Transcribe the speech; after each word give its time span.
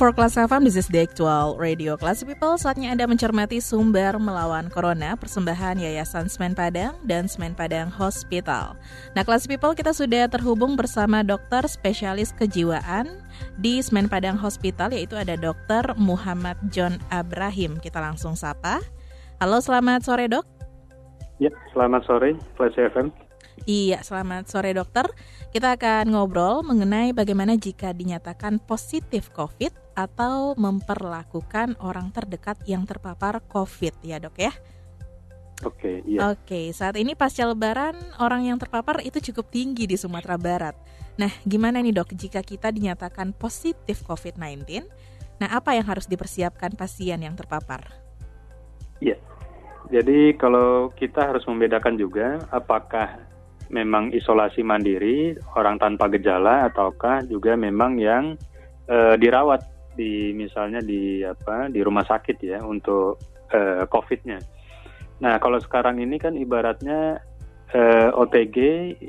For 0.00 0.16
Class 0.16 0.40
FM, 0.40 0.64
this 0.64 0.80
is 0.80 0.88
the 0.88 1.04
actual 1.04 1.60
radio 1.60 1.92
Classy 2.00 2.24
People. 2.24 2.56
Saatnya 2.56 2.88
Anda 2.88 3.04
mencermati 3.04 3.60
sumber 3.60 4.16
melawan 4.16 4.72
Corona, 4.72 5.12
persembahan 5.12 5.76
Yayasan 5.76 6.32
Semen 6.32 6.56
Padang 6.56 6.96
dan 7.04 7.28
Semen 7.28 7.52
Padang 7.52 7.92
Hospital. 7.92 8.72
Nah, 9.12 9.22
Classy 9.28 9.52
People, 9.52 9.76
kita 9.76 9.92
sudah 9.92 10.24
terhubung 10.32 10.72
bersama 10.72 11.20
dokter 11.20 11.68
spesialis 11.68 12.32
kejiwaan 12.32 13.12
di 13.60 13.84
Semen 13.84 14.08
Padang 14.08 14.40
Hospital, 14.40 14.96
yaitu 14.96 15.20
ada 15.20 15.36
dokter 15.36 15.84
Muhammad 16.00 16.56
John 16.72 16.96
Abrahim. 17.12 17.76
Kita 17.76 18.00
langsung 18.00 18.32
sapa. 18.32 18.80
Halo, 19.36 19.60
selamat 19.60 20.00
sore 20.00 20.32
dok. 20.32 20.48
Ya, 21.44 21.52
selamat 21.76 22.08
sore, 22.08 22.40
Classy 22.56 22.88
FM. 22.88 23.12
Iya, 23.62 24.02
selamat 24.02 24.50
sore 24.50 24.74
dokter. 24.74 25.06
Kita 25.54 25.78
akan 25.78 26.10
ngobrol 26.10 26.66
mengenai 26.66 27.14
bagaimana 27.14 27.54
jika 27.54 27.94
dinyatakan 27.94 28.58
positif 28.58 29.30
COVID 29.30 29.94
atau 29.94 30.58
memperlakukan 30.58 31.78
orang 31.78 32.10
terdekat 32.10 32.58
yang 32.66 32.82
terpapar 32.82 33.38
COVID 33.46 34.02
ya 34.02 34.18
dok 34.18 34.34
ya. 34.34 34.50
Oke, 35.62 36.02
iya. 36.02 36.34
Oke, 36.34 36.74
saat 36.74 36.98
ini 36.98 37.14
pasca 37.14 37.46
lebaran 37.46 37.94
orang 38.18 38.50
yang 38.50 38.58
terpapar 38.58 38.98
itu 39.06 39.22
cukup 39.30 39.46
tinggi 39.54 39.86
di 39.86 39.94
Sumatera 39.94 40.34
Barat. 40.34 40.74
Nah, 41.14 41.30
gimana 41.46 41.78
nih 41.78 41.94
dok 41.94 42.10
jika 42.18 42.42
kita 42.42 42.74
dinyatakan 42.74 43.30
positif 43.30 44.02
COVID-19? 44.02 44.82
Nah, 45.38 45.48
apa 45.54 45.78
yang 45.78 45.86
harus 45.86 46.10
dipersiapkan 46.10 46.74
pasien 46.74 47.22
yang 47.22 47.38
terpapar? 47.38 47.94
Iya, 48.98 49.22
jadi 49.86 50.34
kalau 50.34 50.90
kita 50.98 51.30
harus 51.30 51.46
membedakan 51.46 51.94
juga 51.94 52.42
apakah 52.50 53.22
memang 53.72 54.12
isolasi 54.12 54.60
mandiri 54.60 55.32
orang 55.56 55.80
tanpa 55.80 56.12
gejala 56.12 56.68
ataukah 56.68 57.24
juga 57.24 57.56
memang 57.56 57.96
yang 57.96 58.36
uh, 58.86 59.16
dirawat 59.16 59.64
di 59.96 60.36
misalnya 60.36 60.84
di 60.84 61.24
apa 61.24 61.72
di 61.72 61.80
rumah 61.80 62.04
sakit 62.04 62.36
ya 62.44 62.60
untuk 62.60 63.16
uh, 63.52 63.84
COVID-nya. 63.88 64.38
Nah 65.24 65.40
kalau 65.40 65.56
sekarang 65.56 66.04
ini 66.04 66.20
kan 66.20 66.36
ibaratnya 66.36 67.16
uh, 67.72 68.08
eh, 68.08 68.10
OTG 68.12 68.56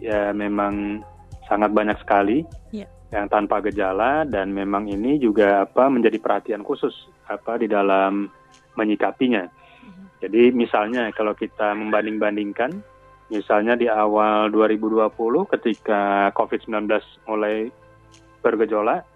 ya 0.04 0.32
memang 0.32 1.04
sangat 1.52 1.76
banyak 1.76 2.00
sekali 2.00 2.48
yeah. 2.72 2.88
yang 3.12 3.28
tanpa 3.28 3.60
gejala 3.60 4.24
dan 4.24 4.56
memang 4.56 4.88
ini 4.88 5.20
juga 5.20 5.68
apa 5.68 5.92
menjadi 5.92 6.18
perhatian 6.24 6.64
khusus 6.64 6.94
apa 7.28 7.60
di 7.60 7.68
dalam 7.68 8.32
menyikapinya. 8.80 9.44
Mm-hmm. 9.44 10.06
Jadi 10.24 10.44
misalnya 10.56 11.10
kalau 11.12 11.36
kita 11.36 11.76
membanding-bandingkan 11.76 12.93
Misalnya 13.32 13.80
di 13.80 13.88
awal 13.88 14.52
2020 14.52 15.08
ketika 15.56 16.30
COVID-19 16.36 16.92
mulai 17.28 17.72
bergejolak, 18.44 19.08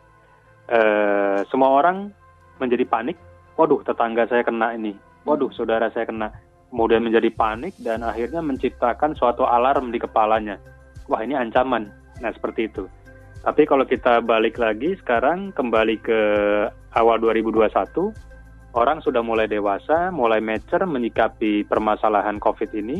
eh, 0.71 1.39
semua 1.51 1.69
orang 1.75 2.11
menjadi 2.59 2.87
panik. 2.87 3.17
Waduh, 3.59 3.83
tetangga 3.83 4.29
saya 4.29 4.45
kena 4.45 4.71
ini. 4.77 4.95
Waduh, 5.27 5.51
saudara 5.51 5.91
saya 5.91 6.07
kena. 6.07 6.31
Kemudian 6.71 7.03
menjadi 7.03 7.31
panik 7.31 7.75
dan 7.79 8.03
akhirnya 8.03 8.43
menciptakan 8.43 9.15
suatu 9.15 9.47
alarm 9.47 9.91
di 9.91 9.99
kepalanya. 9.99 10.59
Wah, 11.07 11.23
ini 11.23 11.35
ancaman. 11.35 11.87
Nah, 12.19 12.31
seperti 12.31 12.67
itu. 12.67 12.87
Tapi 13.43 13.63
kalau 13.63 13.87
kita 13.87 14.19
balik 14.19 14.59
lagi 14.59 14.97
sekarang 14.99 15.55
kembali 15.55 15.95
ke 16.03 16.19
awal 16.99 17.15
2021, 17.21 18.11
orang 18.75 18.99
sudah 18.99 19.23
mulai 19.23 19.47
dewasa, 19.47 20.11
mulai 20.11 20.43
mature 20.43 20.83
menyikapi 20.83 21.63
permasalahan 21.63 22.43
COVID 22.43 22.75
ini 22.75 22.99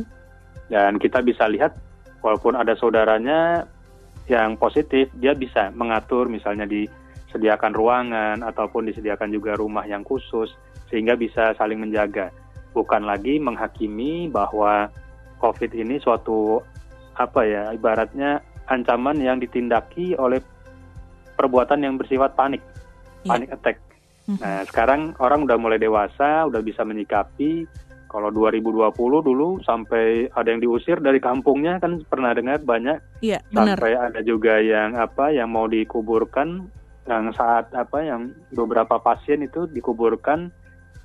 dan 0.67 0.99
kita 0.99 1.23
bisa 1.23 1.47
lihat 1.47 1.75
walaupun 2.19 2.59
ada 2.59 2.75
saudaranya 2.75 3.67
yang 4.27 4.59
positif, 4.59 5.07
dia 5.15 5.31
bisa 5.31 5.71
mengatur 5.71 6.27
misalnya 6.27 6.67
disediakan 6.67 7.71
ruangan 7.71 8.37
ataupun 8.43 8.91
disediakan 8.91 9.31
juga 9.31 9.55
rumah 9.55 9.87
yang 9.87 10.03
khusus 10.03 10.51
sehingga 10.91 11.15
bisa 11.15 11.55
saling 11.55 11.79
menjaga. 11.79 12.31
Bukan 12.75 13.07
lagi 13.07 13.39
menghakimi 13.39 14.27
bahwa 14.27 14.91
COVID 15.39 15.71
ini 15.71 15.97
suatu 16.03 16.59
apa 17.17 17.41
ya 17.47 17.63
ibaratnya 17.73 18.43
ancaman 18.67 19.17
yang 19.23 19.39
ditindaki 19.39 20.13
oleh 20.19 20.43
perbuatan 21.39 21.81
yang 21.87 21.95
bersifat 21.95 22.35
panik, 22.35 22.61
yeah. 23.23 23.31
panik 23.31 23.49
attack. 23.55 23.77
Mm-hmm. 24.27 24.43
Nah 24.43 24.59
sekarang 24.67 25.01
orang 25.23 25.47
udah 25.47 25.55
mulai 25.55 25.79
dewasa, 25.79 26.43
udah 26.43 26.59
bisa 26.59 26.83
menyikapi 26.83 27.63
kalau 28.07 28.31
2020 28.31 28.95
dulu 29.23 29.59
sampai 29.63 30.31
ada 30.31 30.47
yang 30.47 30.63
diusir 30.63 30.97
dari 31.03 31.19
kampungnya 31.19 31.77
kan 31.77 32.01
pernah 32.07 32.31
dengar 32.31 32.63
banyak. 32.63 32.99
Iya, 33.21 33.43
benar. 33.51 33.77
Sampai 33.77 33.93
ada 33.95 34.19
juga 34.23 34.59
yang 34.63 34.95
apa 34.95 35.31
yang 35.31 35.51
mau 35.51 35.67
dikuburkan 35.67 36.67
yang 37.07 37.31
saat 37.35 37.71
apa 37.71 38.03
yang 38.03 38.35
beberapa 38.51 38.99
pasien 38.99 39.39
itu 39.43 39.67
dikuburkan 39.71 40.51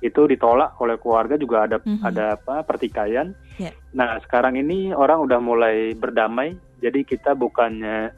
itu 0.03 0.27
ditolak 0.27 0.75
oleh 0.83 0.99
keluarga 0.99 1.39
juga 1.39 1.63
ada 1.63 1.77
mm 1.79 1.87
-hmm. 1.87 2.03
ada 2.03 2.23
apa 2.35 2.55
pertikaian. 2.67 3.31
Yeah. 3.55 3.71
Nah, 3.95 4.19
sekarang 4.27 4.59
ini 4.59 4.91
orang 4.91 5.23
udah 5.23 5.39
mulai 5.39 5.95
berdamai. 5.95 6.59
Jadi 6.83 7.07
kita 7.07 7.31
bukannya 7.31 8.11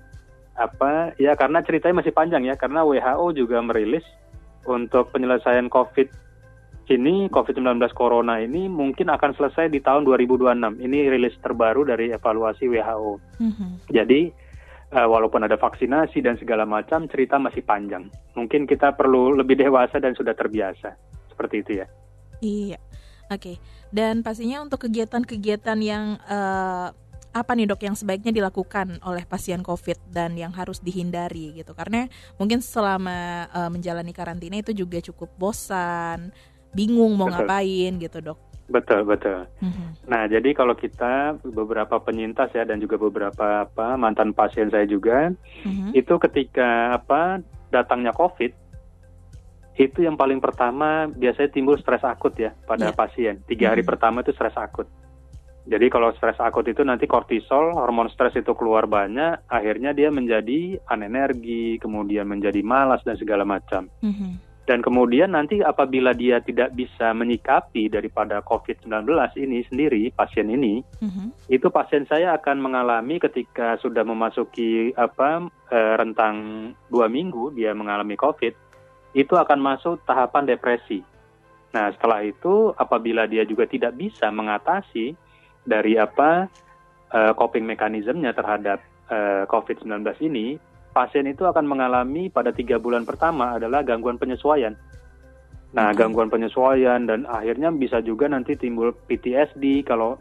apa 0.56 1.14
ya 1.20 1.36
karena 1.36 1.60
ceritanya 1.62 2.00
masih 2.00 2.16
panjang 2.16 2.48
ya 2.48 2.56
karena 2.56 2.82
WHO 2.88 3.36
juga 3.36 3.60
merilis 3.60 4.08
untuk 4.66 5.12
penyelesaian 5.12 5.68
COVID 5.68 6.25
ini 6.94 7.28
COVID-19 7.34 7.82
Corona 7.98 8.38
ini 8.38 8.70
mungkin 8.70 9.10
akan 9.10 9.34
selesai 9.34 9.74
di 9.74 9.82
tahun 9.82 10.06
2026. 10.06 10.82
Ini 10.82 11.00
rilis 11.10 11.36
terbaru 11.42 11.88
dari 11.88 12.14
evaluasi 12.14 12.70
WHO. 12.70 13.14
Mm-hmm. 13.42 13.70
Jadi 13.90 14.22
uh, 14.94 15.08
walaupun 15.10 15.42
ada 15.44 15.58
vaksinasi 15.58 16.22
dan 16.22 16.38
segala 16.38 16.64
macam, 16.64 17.10
cerita 17.10 17.42
masih 17.42 17.66
panjang. 17.66 18.08
Mungkin 18.38 18.70
kita 18.70 18.94
perlu 18.94 19.34
lebih 19.34 19.58
dewasa 19.58 19.98
dan 19.98 20.14
sudah 20.14 20.38
terbiasa. 20.38 20.94
Seperti 21.34 21.56
itu 21.66 21.72
ya. 21.82 21.88
Iya, 22.44 22.80
oke. 23.32 23.42
Okay. 23.42 23.56
Dan 23.90 24.22
pastinya 24.22 24.62
untuk 24.62 24.86
kegiatan-kegiatan 24.86 25.80
yang 25.82 26.20
uh, 26.28 26.92
apa 27.36 27.52
nih 27.52 27.68
dok 27.68 27.84
yang 27.84 28.00
sebaiknya 28.00 28.32
dilakukan 28.32 29.04
oleh 29.04 29.28
pasien 29.28 29.60
COVID 29.60 30.08
dan 30.08 30.40
yang 30.40 30.56
harus 30.56 30.80
dihindari 30.80 31.52
gitu? 31.52 31.76
Karena 31.76 32.08
mungkin 32.40 32.64
selama 32.64 33.52
uh, 33.52 33.68
menjalani 33.68 34.16
karantina 34.16 34.56
itu 34.56 34.72
juga 34.72 35.04
cukup 35.04 35.36
bosan 35.36 36.32
bingung 36.76 37.16
mau 37.16 37.32
betul. 37.32 37.48
ngapain 37.48 37.92
gitu 38.04 38.18
dok. 38.20 38.40
Betul 38.66 39.06
betul. 39.06 39.46
Mm-hmm. 39.62 39.88
Nah 40.10 40.22
jadi 40.26 40.50
kalau 40.58 40.74
kita 40.74 41.38
beberapa 41.46 42.02
penyintas 42.02 42.50
ya 42.52 42.66
dan 42.66 42.82
juga 42.82 42.98
beberapa 42.98 43.64
apa 43.70 43.94
mantan 43.96 44.34
pasien 44.34 44.74
saya 44.74 44.90
juga 44.90 45.30
mm-hmm. 45.64 45.94
itu 45.94 46.14
ketika 46.18 46.98
apa 46.98 47.46
datangnya 47.70 48.10
COVID 48.12 48.66
itu 49.76 50.08
yang 50.08 50.16
paling 50.16 50.40
pertama 50.40 51.06
biasanya 51.12 51.52
timbul 51.52 51.76
stres 51.78 52.02
akut 52.02 52.34
ya 52.40 52.58
pada 52.66 52.90
yeah. 52.90 52.96
pasien. 52.96 53.36
Tiga 53.46 53.72
hari 53.72 53.86
mm-hmm. 53.86 53.92
pertama 53.92 54.26
itu 54.26 54.34
stres 54.34 54.56
akut. 54.58 54.90
Jadi 55.66 55.90
kalau 55.90 56.14
stres 56.14 56.38
akut 56.38 56.62
itu 56.70 56.86
nanti 56.86 57.10
kortisol, 57.10 57.74
hormon 57.74 58.06
stres 58.14 58.38
itu 58.38 58.54
keluar 58.54 58.86
banyak, 58.86 59.50
akhirnya 59.50 59.98
dia 59.98 60.14
menjadi 60.14 60.78
anenergi, 60.86 61.82
kemudian 61.82 62.30
menjadi 62.30 62.62
malas 62.62 63.02
dan 63.02 63.18
segala 63.18 63.42
macam. 63.42 63.90
Mm-hmm. 64.06 64.32
Dan 64.66 64.82
kemudian 64.82 65.38
nanti 65.38 65.62
apabila 65.62 66.10
dia 66.18 66.42
tidak 66.42 66.74
bisa 66.74 67.14
menyikapi 67.14 67.86
daripada 67.86 68.42
COVID-19 68.42 69.06
ini 69.38 69.62
sendiri, 69.70 70.10
pasien 70.10 70.50
ini, 70.50 70.82
mm-hmm. 70.82 71.54
itu 71.54 71.70
pasien 71.70 72.10
saya 72.10 72.34
akan 72.34 72.66
mengalami 72.66 73.22
ketika 73.22 73.78
sudah 73.78 74.02
memasuki 74.02 74.90
apa 74.98 75.46
e, 75.70 75.80
rentang 76.02 76.36
dua 76.90 77.06
minggu 77.06 77.54
dia 77.54 77.78
mengalami 77.78 78.18
COVID, 78.18 78.58
itu 79.14 79.34
akan 79.38 79.60
masuk 79.62 80.02
tahapan 80.10 80.50
depresi. 80.50 81.06
Nah 81.78 81.94
setelah 81.94 82.26
itu 82.26 82.74
apabila 82.74 83.30
dia 83.30 83.46
juga 83.46 83.70
tidak 83.70 83.94
bisa 83.94 84.34
mengatasi 84.34 85.14
dari 85.62 85.94
apa 85.94 86.50
e, 87.14 87.38
coping 87.38 87.70
mekanismenya 87.70 88.34
terhadap 88.34 88.82
e, 89.14 89.46
COVID-19 89.46 90.10
ini, 90.26 90.58
pasien 90.96 91.28
itu 91.28 91.44
akan 91.44 91.68
mengalami 91.68 92.32
pada 92.32 92.56
tiga 92.56 92.80
bulan 92.80 93.04
pertama 93.04 93.60
adalah 93.60 93.84
gangguan 93.84 94.16
penyesuaian. 94.16 94.80
Nah, 95.76 95.92
gangguan 95.92 96.32
penyesuaian 96.32 97.04
dan 97.04 97.28
akhirnya 97.28 97.68
bisa 97.76 98.00
juga 98.00 98.32
nanti 98.32 98.56
timbul 98.56 98.96
PTSD 98.96 99.84
kalau 99.84 100.16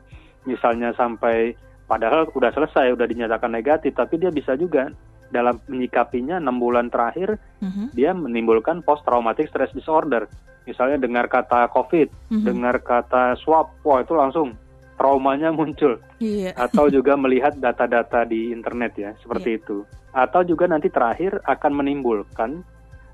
misalnya 0.51 0.91
sampai 0.99 1.55
padahal 1.87 2.27
udah 2.35 2.51
selesai, 2.51 2.91
udah 2.91 3.07
dinyatakan 3.07 3.55
negatif, 3.55 3.95
tapi 3.95 4.19
dia 4.19 4.35
bisa 4.35 4.59
juga 4.59 4.91
dalam 5.31 5.63
menyikapinya 5.71 6.43
enam 6.43 6.59
bulan 6.59 6.91
terakhir 6.91 7.39
Mhm. 7.63 7.95
dia 7.95 8.11
menimbulkan 8.11 8.83
post 8.83 9.07
traumatic 9.07 9.47
stress 9.47 9.71
disorder. 9.71 10.27
Misalnya 10.67 10.99
dengar 10.99 11.31
kata 11.31 11.71
COVID, 11.71 12.35
Mhm. 12.35 12.45
dengar 12.51 12.83
kata 12.83 13.39
swab, 13.39 13.71
wah 13.87 14.03
itu 14.03 14.15
langsung 14.19 14.59
traumanya 14.97 15.51
muncul. 15.51 15.99
Iya. 16.19 16.55
Atau 16.65 16.91
juga 16.91 17.19
melihat 17.19 17.57
data-data 17.59 18.27
di 18.27 18.51
internet 18.51 18.93
ya, 18.97 19.11
seperti 19.21 19.59
itu. 19.61 19.87
Atau 20.15 20.47
juga 20.47 20.71
nanti 20.71 20.91
terakhir 20.91 21.43
akan 21.43 21.73
menimbulkan 21.75 22.63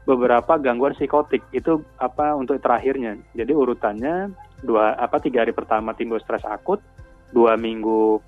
beberapa 0.05 0.57
gangguan 0.61 0.97
psikotik. 0.97 1.45
Itu 1.53 1.85
apa 1.97 2.37
untuk 2.37 2.61
terakhirnya. 2.61 3.17
Jadi 3.33 3.53
urutannya 3.53 4.33
dua 4.61 4.97
apa 4.97 5.17
tiga 5.21 5.45
hari 5.45 5.57
pertama 5.57 5.97
timbul 5.97 6.21
stres 6.21 6.45
akut, 6.45 6.81
dua 7.33 7.57
minggu 7.57 8.21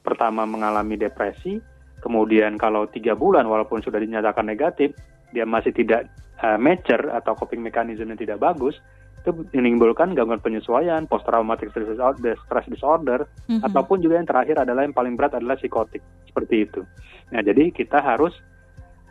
pertama 0.00 0.44
mengalami 0.48 0.96
depresi, 0.96 1.60
kemudian 2.00 2.56
kalau 2.56 2.88
tiga 2.88 3.12
bulan 3.12 3.44
walaupun 3.44 3.84
sudah 3.84 4.00
dinyatakan 4.00 4.44
negatif, 4.48 4.96
dia 5.32 5.44
masih 5.44 5.72
tidak 5.72 6.08
uh, 6.40 6.56
mature 6.56 7.12
atau 7.12 7.36
coping 7.36 7.60
mechanism 7.60 8.08
yang 8.08 8.20
tidak 8.20 8.40
bagus, 8.40 8.80
itu 9.20 9.30
menimbulkan 9.52 10.16
gangguan 10.16 10.40
penyesuaian, 10.40 11.04
post 11.04 11.28
traumatic 11.28 11.68
stress 11.70 11.92
disorder, 11.92 12.34
stress 12.48 12.66
disorder 12.72 13.20
Mhm. 13.52 13.68
ataupun 13.68 14.00
juga 14.00 14.16
yang 14.16 14.28
terakhir 14.28 14.64
adalah 14.64 14.88
yang 14.88 14.96
paling 14.96 15.12
berat 15.12 15.36
adalah 15.36 15.60
psikotik 15.60 16.00
seperti 16.24 16.64
itu. 16.64 16.80
Nah 17.28 17.44
jadi 17.44 17.68
kita 17.68 18.00
harus 18.00 18.32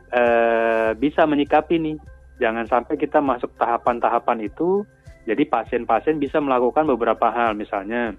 eh, 0.09 0.97
bisa 0.97 1.29
menyikapi 1.29 1.77
nih, 1.77 1.97
jangan 2.41 2.65
sampai 2.65 2.97
kita 2.97 3.21
masuk 3.21 3.53
tahapan-tahapan 3.61 4.41
itu. 4.41 4.81
Jadi 5.29 5.45
pasien-pasien 5.45 6.17
bisa 6.17 6.41
melakukan 6.41 6.89
beberapa 6.89 7.29
hal, 7.29 7.53
misalnya 7.53 8.17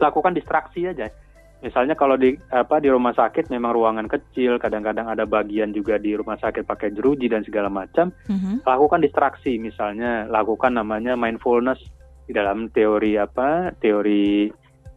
lakukan 0.00 0.32
distraksi 0.32 0.88
aja. 0.88 1.12
Misalnya 1.58 1.98
kalau 1.98 2.14
di 2.14 2.38
apa 2.54 2.78
di 2.78 2.86
rumah 2.86 3.10
sakit 3.10 3.50
memang 3.50 3.74
ruangan 3.74 4.06
kecil, 4.06 4.62
kadang-kadang 4.62 5.10
ada 5.10 5.26
bagian 5.26 5.74
juga 5.74 5.98
di 5.98 6.14
rumah 6.14 6.38
sakit 6.38 6.62
pakai 6.62 6.94
jeruji 6.94 7.26
dan 7.26 7.42
segala 7.42 7.66
macam 7.66 8.14
Mhm. 8.30 8.62
lakukan 8.62 9.02
distraksi 9.02 9.58
misalnya 9.58 10.30
lakukan 10.30 10.78
namanya 10.78 11.18
mindfulness 11.18 11.82
di 12.30 12.36
dalam 12.36 12.70
teori 12.70 13.18
apa 13.18 13.74
teori 13.82 14.52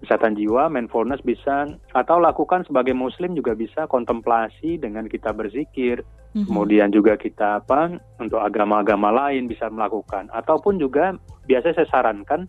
kesehatan 0.06 0.34
jiwa 0.34 0.69
mindfulness 0.69 1.22
bisa 1.22 1.66
atau 1.94 2.18
lakukan 2.18 2.66
sebagai 2.66 2.94
muslim 2.94 3.38
juga 3.38 3.54
bisa 3.54 3.86
kontemplasi 3.86 4.81
dengan 4.81 5.06
kita 5.06 5.34
berzikir 5.34 6.02
Mhm. 6.34 6.46
kemudian 6.46 6.90
juga 6.94 7.18
kita 7.18 7.62
apa 7.62 7.98
untuk 8.22 8.42
agama-agama 8.42 9.10
lain 9.10 9.50
bisa 9.50 9.69
melakukan 9.69 10.30
ataupun 10.34 10.78
juga 10.78 11.18
biasa 11.46 11.74
saya 11.74 11.90
sarankan 11.90 12.46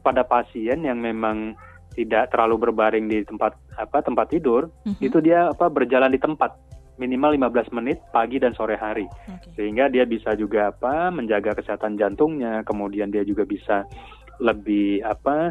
kepada 0.00 0.24
pasien 0.24 0.84
yang 0.84 1.00
memang 1.00 1.56
tidak 1.94 2.30
terlalu 2.34 2.68
berbaring 2.68 3.06
di 3.06 3.22
tempat 3.24 3.54
apa 3.78 4.02
tempat 4.02 4.26
tidur 4.30 4.68
Mhm. 4.84 5.00
itu 5.00 5.18
dia 5.22 5.48
apa 5.48 5.70
berjalan 5.70 6.10
di 6.10 6.18
tempat 6.18 6.54
minimal 6.94 7.34
15 7.34 7.74
menit 7.74 7.98
pagi 8.14 8.38
dan 8.38 8.54
sore 8.54 8.78
hari 8.78 9.06
Oke. 9.26 9.50
sehingga 9.58 9.90
dia 9.90 10.06
bisa 10.06 10.34
juga 10.38 10.70
apa 10.70 11.10
menjaga 11.10 11.54
kesehatan 11.58 11.98
jantungnya 11.98 12.62
kemudian 12.62 13.10
dia 13.10 13.26
juga 13.26 13.42
bisa 13.42 13.82
lebih 14.38 15.02
apa 15.02 15.50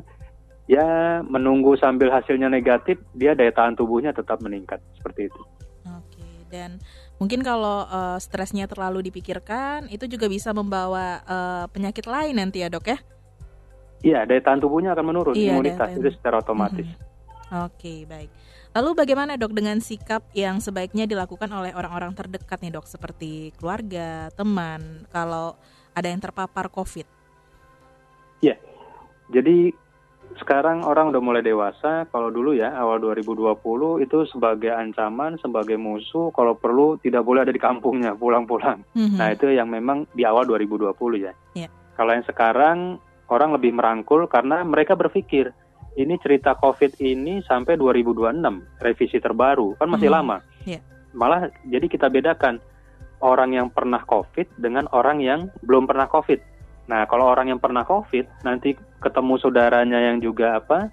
ya 0.68 1.20
menunggu 1.24 1.76
sambil 1.76 2.08
hasilnya 2.08 2.48
negatif 2.48 2.96
dia 3.12 3.36
daya 3.36 3.52
tahan 3.52 3.76
tubuhnya 3.76 4.16
tetap 4.16 4.40
meningkat 4.40 4.80
seperti 4.96 5.28
itu 5.28 5.42
Oke, 5.84 6.48
dan 6.48 6.80
mungkin 7.20 7.44
kalau 7.44 7.84
eh, 7.84 8.18
stresnya 8.24 8.72
terlalu 8.72 9.12
dipikirkan, 9.12 9.92
itu 9.92 10.08
juga 10.08 10.32
bisa 10.32 10.56
membawa 10.56 11.20
eh, 11.20 11.66
penyakit 11.76 12.08
lain 12.08 12.40
nanti 12.40 12.64
ya 12.64 12.72
dok 12.72 12.88
ya? 12.88 13.04
Iya 14.06 14.28
daya 14.28 14.44
tahan 14.44 14.60
tubuhnya 14.62 14.94
akan 14.94 15.06
menurun 15.08 15.36
Iya, 15.36 15.56
imunitas 15.56 15.90
itu 15.96 16.10
secara 16.14 16.44
otomatis 16.44 16.86
Mhm. 16.86 17.12
Oke, 17.54 18.10
baik. 18.10 18.34
Lalu 18.74 18.90
bagaimana 18.98 19.38
dok 19.38 19.54
dengan 19.54 19.78
sikap 19.78 20.26
yang 20.34 20.58
sebaiknya 20.58 21.06
dilakukan 21.06 21.46
oleh 21.54 21.70
orang-orang 21.78 22.10
terdekat 22.18 22.66
nih 22.66 22.74
dok, 22.74 22.90
seperti 22.90 23.54
keluarga, 23.62 24.34
teman, 24.34 25.06
kalau 25.14 25.54
ada 25.94 26.10
yang 26.10 26.18
terpapar 26.18 26.74
COVID? 26.74 27.06
jadi 29.32 29.74
sekarang 30.34 30.82
orang 30.82 31.14
udah 31.14 31.22
mulai 31.22 31.46
dewasa 31.46 32.10
kalau 32.10 32.34
dulu 32.34 32.58
ya 32.58 32.74
awal 32.74 32.98
2020 32.98 34.02
itu 34.02 34.18
sebagai 34.34 34.74
ancaman 34.74 35.38
sebagai 35.38 35.78
musuh 35.78 36.34
kalau 36.34 36.58
perlu 36.58 36.98
tidak 37.02 37.22
boleh 37.22 37.46
ada 37.46 37.54
di 37.54 37.62
kampungnya 37.62 38.18
pulang-pulang 38.18 38.82
Mhm. 38.98 39.18
Nah 39.18 39.30
itu 39.30 39.50
yang 39.54 39.70
memang 39.70 40.10
di 40.14 40.26
awal 40.26 40.46
2020 40.50 41.22
ya. 41.22 41.34
Iya. 41.54 41.70
Kalau 41.94 42.12
yang 42.18 42.26
sekarang 42.26 42.98
orang 43.32 43.56
lebih 43.56 43.72
merangkul 43.76 44.28
karena 44.28 44.64
mereka 44.64 44.98
berpikir 44.98 45.52
ini 45.94 46.18
cerita 46.18 46.58
COVID 46.58 46.98
ini 47.00 47.46
sampai 47.46 47.78
2026 47.78 48.66
revisi 48.82 49.22
terbaru 49.22 49.78
kan 49.78 49.88
masih 49.88 50.10
Mhm. 50.10 50.16
lama. 50.18 50.38
Iya. 50.66 50.80
Malah 51.14 51.54
jadi 51.70 51.86
kita 51.86 52.10
bedakan 52.10 52.58
orang 53.22 53.54
yang 53.54 53.68
pernah 53.70 54.02
COVID 54.02 54.58
dengan 54.58 54.90
orang 54.92 55.22
yang 55.22 55.48
belum 55.62 55.86
pernah 55.86 56.10
COVID. 56.10 56.42
Nah 56.90 57.06
kalau 57.06 57.30
orang 57.30 57.54
yang 57.54 57.62
pernah 57.62 57.86
COVID 57.86 58.44
nanti 58.44 58.74
ketemu 59.00 59.34
saudaranya 59.40 60.02
yang 60.02 60.18
juga 60.20 60.58
apa 60.58 60.90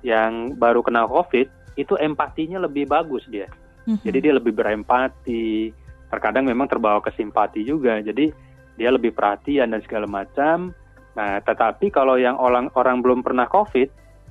yang 0.00 0.56
baru 0.56 0.80
kena 0.80 1.04
COVID 1.04 1.76
itu 1.76 1.94
empatinya 2.00 2.58
lebih 2.64 2.88
bagus 2.88 3.22
dia. 3.28 3.46
Mhm. 3.84 4.02
Jadi 4.04 4.18
dia 4.24 4.34
lebih 4.34 4.56
berempati, 4.56 5.70
terkadang 6.08 6.48
memang 6.48 6.66
terbawa 6.66 6.98
ke 7.04 7.12
simpati 7.14 7.62
juga. 7.62 8.00
Jadi 8.00 8.32
dia 8.74 8.90
lebih 8.90 9.12
perhatian 9.12 9.70
dan 9.70 9.80
segala 9.84 10.08
macam. 10.08 10.72
Nah, 11.20 11.36
tetapi 11.44 11.92
kalau 11.92 12.16
yang 12.16 12.40
orang 12.40 12.72
orang 12.72 13.04
belum 13.04 13.20
pernah 13.20 13.44
COVID 13.44 13.88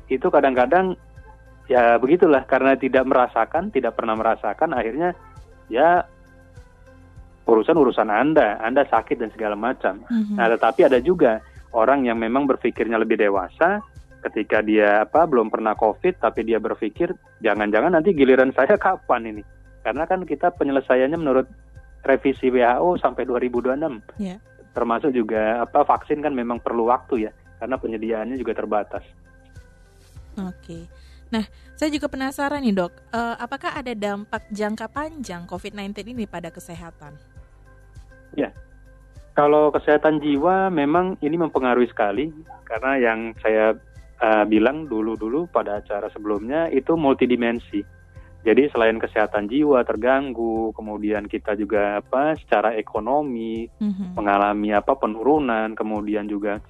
itu 0.10 0.28
kadang-kadang 0.34 0.98
ya 1.70 2.02
begitulah 2.02 2.42
karena 2.50 2.74
tidak 2.74 3.06
merasakan, 3.06 3.70
tidak 3.70 3.94
pernah 3.94 4.18
merasakan 4.18 4.74
akhirnya 4.74 5.14
ya 5.70 6.02
urusan-urusan 7.46 8.10
Anda, 8.10 8.58
Anda 8.58 8.90
sakit 8.90 9.22
dan 9.22 9.30
segala 9.30 9.54
macam. 9.54 10.02
Mhm. 10.10 10.34
Nah, 10.34 10.50
tetapi 10.50 10.90
ada 10.90 10.98
juga 10.98 11.46
orang 11.78 12.10
yang 12.10 12.18
memang 12.18 12.50
berpikirnya 12.50 12.98
lebih 12.98 13.22
dewasa 13.22 13.86
ketika 14.26 14.66
dia 14.66 15.06
apa 15.06 15.30
belum 15.30 15.54
pernah 15.54 15.78
COVID 15.78 16.20
tapi 16.20 16.42
dia 16.44 16.58
berpikir 16.58 17.14
jangan-jangan 17.46 17.94
nanti 17.94 18.18
giliran 18.18 18.50
saya 18.50 18.82
kapan 18.82 19.30
ini. 19.30 19.44
Karena 19.86 20.10
kan 20.10 20.26
kita 20.26 20.58
penyelesaiannya 20.58 21.22
menurut 21.22 21.46
revisi 22.02 22.50
WHO 22.50 22.98
sampai 22.98 23.30
2026. 23.30 24.18
Iya. 24.18 24.42
Termasuk 24.80 25.12
juga 25.12 25.68
apa 25.68 25.84
vaksin 25.84 26.24
kan 26.24 26.32
memang 26.32 26.64
perlu 26.64 26.88
waktu 26.88 27.28
ya 27.28 27.32
karena 27.60 27.76
penyediaannya 27.76 28.40
juga 28.40 28.56
terbatas. 28.56 29.04
Oke. 30.40 30.88
Nah, 31.36 31.44
saya 31.76 31.92
juga 31.92 32.08
penasaran 32.08 32.64
nih 32.64 32.72
dok, 32.72 32.96
eh, 33.12 33.36
apakah 33.36 33.76
ada 33.76 33.92
dampak 33.92 34.48
jangka 34.50 34.88
panjang 34.88 35.44
COVID-19 35.44 36.16
ini 36.16 36.24
pada 36.24 36.48
kesehatan? 36.48 37.20
Kalau 39.40 39.72
kesehatan 39.72 40.20
jiwa 40.20 40.68
memang 40.68 41.16
ini 41.24 41.40
mempengaruhi 41.40 41.88
sekali 41.88 42.28
karena 42.68 43.00
yang 43.00 43.32
saya 43.40 43.72
uh, 44.20 44.44
bilang 44.44 44.84
dulu-dulu 44.92 45.48
pada 45.48 45.80
acara 45.80 46.12
sebelumnya 46.12 46.68
itu 46.76 47.00
multidimensi. 47.00 47.80
Jadi 48.40 48.72
selain 48.72 48.96
kesehatan 48.96 49.52
jiwa 49.52 49.84
terganggu, 49.84 50.72
kemudian 50.72 51.28
kita 51.28 51.60
juga 51.60 52.00
apa 52.00 52.40
secara 52.40 52.72
ekonomi 52.80 53.68
Mhm. 53.84 54.16
mengalami 54.16 54.72
apa 54.72 54.96
penurunan, 54.96 55.76
kemudian 55.76 56.24
juga 56.24 56.64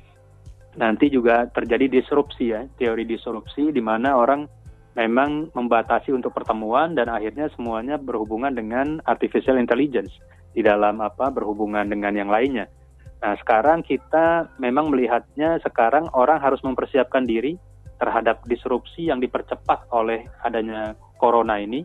nanti 0.78 1.14
juga 1.14 1.46
terjadi 1.50 1.86
disrupsi 1.86 2.54
ya, 2.54 2.66
teori 2.78 3.06
disrupsi 3.06 3.70
di 3.70 3.82
mana 3.82 4.18
orang 4.18 4.50
memang 4.98 5.54
membatasi 5.54 6.10
untuk 6.10 6.34
pertemuan 6.34 6.98
dan 6.98 7.08
akhirnya 7.08 7.48
semuanya 7.54 8.02
berhubungan 8.02 8.52
dengan 8.52 8.98
artificial 9.06 9.62
intelligence 9.62 10.12
di 10.58 10.66
dalam 10.66 10.98
apa 11.00 11.30
berhubungan 11.30 11.86
dengan 11.86 12.18
yang 12.18 12.34
lainnya. 12.34 12.66
Nah, 13.20 13.36
sekarang 13.38 13.86
kita 13.86 14.50
memang 14.58 14.90
melihatnya 14.90 15.60
sekarang 15.62 16.10
orang 16.18 16.40
harus 16.42 16.64
mempersiapkan 16.66 17.28
diri 17.28 17.60
terhadap 18.00 18.42
disrupsi 18.48 19.12
yang 19.12 19.20
dipercepat 19.20 19.92
oleh 19.92 20.24
adanya 20.42 20.96
corona 21.20 21.60
ini. 21.60 21.84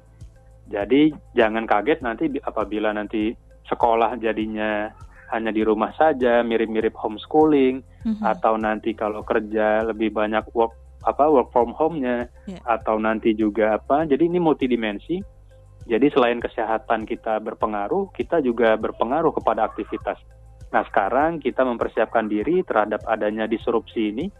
Jadi 0.64 1.12
jangan 1.34 1.66
kaget 1.66 2.00
nanti 2.00 2.30
bi- 2.30 2.40
apabila 2.40 2.94
nanti 2.94 3.34
sekolah 3.68 4.16
jadinya 4.16 4.88
hanya 5.34 5.50
di 5.50 5.66
rumah 5.66 5.90
saja, 5.98 6.40
mirip-mirip 6.46 6.94
homeschooling 6.94 7.82
Mhm. 8.06 8.22
atau 8.22 8.54
nanti 8.54 8.94
kalau 8.94 9.26
kerja 9.26 9.82
lebih 9.84 10.14
banyak 10.14 10.46
work 10.54 10.72
apa 11.04 11.28
work 11.28 11.52
from 11.52 11.76
home-nya 11.76 12.32
Ya. 12.48 12.56
atau 12.64 12.96
nanti 12.96 13.36
juga 13.36 13.76
apa. 13.76 14.08
Jadi 14.08 14.24
ini 14.24 14.40
multidimensi. 14.40 15.20
Jadi 15.84 16.06
selain 16.08 16.40
kesehatan 16.40 17.04
kita 17.04 17.36
berpengaruh, 17.44 18.08
kita 18.16 18.40
juga 18.40 18.72
berpengaruh 18.80 19.36
kepada 19.36 19.68
aktivitas. 19.68 20.16
Nah, 20.72 20.80
sekarang 20.88 21.44
kita 21.44 21.60
mempersiapkan 21.60 22.24
diri 22.24 22.64
terhadap 22.64 23.04
adanya 23.04 23.44
disrupsi 23.44 24.16
ini. 24.16 24.32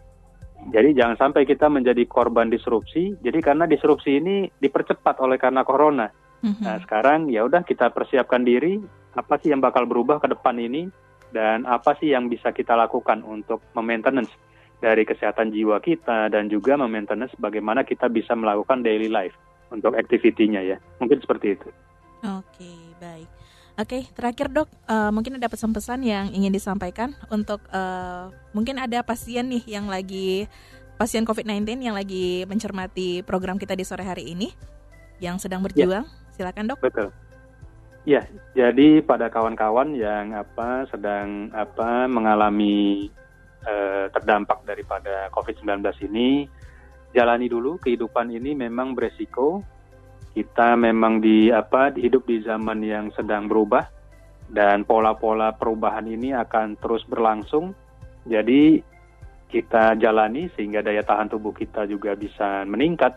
Jadi 0.65 0.97
jangan 0.97 1.17
sampai 1.17 1.45
kita 1.45 1.69
menjadi 1.69 2.01
korban 2.09 2.49
disrupsi. 2.49 3.13
Jadi 3.21 3.39
karena 3.41 3.69
disrupsi 3.69 4.17
ini 4.17 4.49
dipercepat 4.49 5.21
oleh 5.21 5.37
karena 5.37 5.61
corona. 5.61 6.09
Mhm. 6.41 6.61
Nah, 6.61 6.77
sekarang 6.81 7.29
ya 7.29 7.45
udah 7.45 7.61
kita 7.61 7.93
persiapkan 7.93 8.41
diri 8.41 8.81
apa 9.13 9.37
sih 9.39 9.53
yang 9.53 9.61
bakal 9.61 9.85
berubah 9.85 10.19
ke 10.19 10.27
depan 10.29 10.57
ini 10.57 10.89
dan 11.31 11.63
apa 11.69 11.95
sih 12.01 12.11
yang 12.11 12.27
bisa 12.27 12.51
kita 12.51 12.73
lakukan 12.73 13.21
untuk 13.23 13.61
maintenance 13.77 14.29
dari 14.83 15.07
kesehatan 15.07 15.55
jiwa 15.55 15.79
kita 15.79 16.27
dan 16.29 16.51
juga 16.51 16.75
memaintenance 16.75 17.33
bagaimana 17.39 17.87
kita 17.87 18.11
bisa 18.11 18.35
melakukan 18.35 18.83
daily 18.83 19.07
life 19.07 19.33
untuk 19.71 19.95
aktivitinya 19.95 20.61
ya. 20.61 20.77
Mungkin 20.99 21.23
seperti 21.23 21.55
itu. 21.55 21.69
Oke, 22.25 22.73
baik. 22.99 23.29
Oke, 23.75 24.07
terakhir 24.15 24.47
dok, 24.55 24.71
uh, 24.87 25.11
mungkin 25.11 25.35
ada 25.35 25.51
pesan-pesan 25.51 25.99
yang 26.07 26.31
ingin 26.31 26.47
disampaikan 26.55 27.11
untuk 27.27 27.59
uh, 27.75 28.31
mungkin 28.55 28.79
ada 28.79 29.03
pasien 29.03 29.51
nih 29.51 29.67
yang 29.67 29.91
lagi 29.91 30.47
pasien 30.95 31.27
COVID-19 31.27 31.83
yang 31.83 31.91
lagi 31.91 32.47
mencermati 32.47 33.19
program 33.27 33.59
kita 33.59 33.75
di 33.75 33.83
sore 33.83 34.07
hari 34.07 34.31
ini, 34.31 34.47
yang 35.19 35.35
sedang 35.43 35.59
ya. 35.59 35.63
berjuang. 35.67 36.05
Ya. 36.07 36.31
Silakan 36.31 36.71
dok. 36.71 36.79
Betul. 36.79 37.11
Ya, 38.07 38.23
jadi 38.55 39.03
pada 39.03 39.27
kawan-kawan 39.27 39.91
yang 39.91 40.31
apa 40.31 40.87
sedang 40.87 41.51
apa 41.51 42.07
mengalami 42.07 43.11
uh, 43.67 44.07
terdampak 44.15 44.63
daripada 44.63 45.27
COVID-19 45.35 45.83
ini, 46.07 46.47
jalani 47.11 47.51
dulu 47.51 47.75
kehidupan 47.83 48.31
ini 48.31 48.55
memang 48.55 48.95
beresiko 48.95 49.74
kita 50.35 50.75
memang 50.75 51.23
di 51.23 51.47
apa 51.47 51.95
hidup 51.95 52.27
di 52.27 52.43
zaman 52.43 52.83
yang 52.83 53.07
sedang 53.15 53.47
berubah 53.47 53.87
dan 54.51 54.83
pola-pola 54.83 55.55
perubahan 55.55 56.05
ini 56.05 56.35
akan 56.35 56.75
terus 56.77 57.07
berlangsung. 57.07 57.71
Jadi 58.27 58.83
kita 59.47 59.95
jalani 59.95 60.51
sehingga 60.53 60.83
daya 60.83 61.07
tahan 61.07 61.31
tubuh 61.31 61.55
kita 61.55 61.87
juga 61.87 62.19
bisa 62.19 62.67
meningkat 62.67 63.15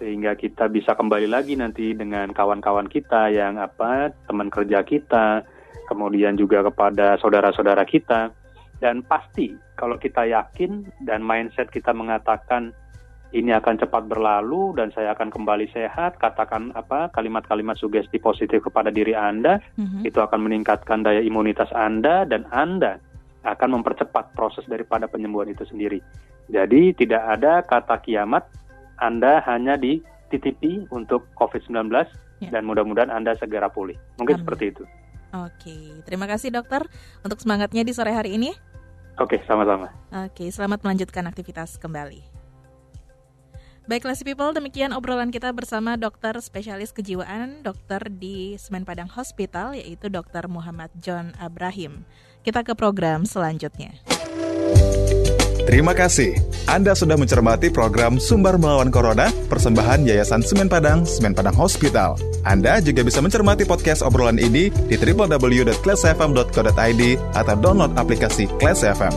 sehingga 0.00 0.38
kita 0.38 0.70
bisa 0.70 0.94
kembali 0.96 1.28
lagi 1.28 1.58
nanti 1.58 1.92
dengan 1.92 2.30
kawan-kawan 2.30 2.86
kita 2.86 3.28
yang 3.34 3.58
apa 3.58 4.14
teman 4.30 4.48
kerja 4.48 4.80
kita, 4.86 5.42
kemudian 5.90 6.38
juga 6.38 6.62
kepada 6.64 7.18
saudara-saudara 7.18 7.82
kita 7.82 8.30
dan 8.78 9.02
pasti 9.04 9.58
kalau 9.74 9.98
kita 9.98 10.22
yakin 10.24 10.86
dan 11.02 11.20
mindset 11.20 11.66
kita 11.74 11.90
mengatakan 11.90 12.70
ini 13.36 13.52
akan 13.52 13.76
cepat 13.76 14.08
berlalu 14.08 14.72
dan 14.80 14.88
saya 14.96 15.12
akan 15.12 15.28
kembali 15.28 15.68
sehat. 15.68 16.16
Katakan 16.16 16.72
apa 16.72 17.12
kalimat-kalimat 17.12 17.76
sugesti 17.76 18.16
positif 18.16 18.64
kepada 18.64 18.88
diri 18.88 19.12
Anda, 19.12 19.60
mm-hmm. 19.76 20.08
itu 20.08 20.16
akan 20.16 20.48
meningkatkan 20.48 21.04
daya 21.04 21.20
imunitas 21.20 21.68
Anda 21.76 22.24
dan 22.24 22.48
Anda 22.48 22.96
akan 23.44 23.80
mempercepat 23.80 24.32
proses 24.32 24.64
daripada 24.64 25.04
penyembuhan 25.04 25.52
itu 25.52 25.68
sendiri. 25.68 26.00
Jadi 26.48 26.96
tidak 26.96 27.22
ada 27.38 27.60
kata 27.60 28.00
kiamat, 28.00 28.48
Anda 28.96 29.44
hanya 29.44 29.76
dititipi 29.76 30.88
untuk 30.88 31.28
COVID-19 31.36 31.92
yeah. 31.92 32.48
dan 32.48 32.64
mudah-mudahan 32.64 33.12
Anda 33.12 33.36
segera 33.36 33.68
pulih. 33.68 34.00
Mungkin 34.16 34.40
Amin. 34.40 34.42
seperti 34.44 34.64
itu. 34.72 34.84
Oke, 35.28 36.00
terima 36.08 36.24
kasih 36.24 36.48
dokter 36.48 36.88
untuk 37.20 37.36
semangatnya 37.44 37.84
di 37.84 37.92
sore 37.92 38.16
hari 38.16 38.40
ini. 38.40 38.56
Oke, 39.20 39.44
sama-sama. 39.44 39.92
Oke, 40.08 40.48
selamat 40.48 40.80
melanjutkan 40.80 41.28
aktivitas 41.28 41.76
kembali. 41.76 42.37
Baik, 43.88 44.04
Classy 44.04 44.20
People, 44.20 44.52
demikian 44.52 44.92
obrolan 44.92 45.32
kita 45.32 45.48
bersama 45.56 45.96
dokter 45.96 46.36
spesialis 46.44 46.92
kejiwaan, 46.92 47.64
dokter 47.64 48.12
di 48.12 48.52
Semen 48.60 48.84
Padang 48.84 49.08
Hospital, 49.08 49.72
yaitu 49.72 50.12
Dr. 50.12 50.44
Muhammad 50.44 50.92
John 51.00 51.32
Abrahim. 51.40 52.04
Kita 52.44 52.60
ke 52.60 52.76
program 52.76 53.24
selanjutnya. 53.24 53.96
Terima 55.64 55.96
kasih. 55.96 56.36
Anda 56.68 56.92
sudah 56.92 57.16
mencermati 57.16 57.72
program 57.72 58.20
Sumber 58.20 58.60
Melawan 58.60 58.92
Corona, 58.92 59.32
persembahan 59.48 60.04
Yayasan 60.04 60.44
Semen 60.44 60.68
Padang, 60.68 61.08
Semen 61.08 61.32
Padang 61.32 61.56
Hospital. 61.56 62.20
Anda 62.44 62.84
juga 62.84 63.08
bisa 63.08 63.24
mencermati 63.24 63.64
podcast 63.64 64.04
obrolan 64.04 64.36
ini 64.36 64.68
di 64.68 65.00
www.classfm.co.id 65.00 67.02
atau 67.32 67.54
download 67.56 67.96
aplikasi 67.96 68.52
Class 68.60 68.84
FM. 68.84 69.16